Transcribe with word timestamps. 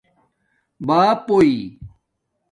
باپݸئیی 0.87 1.59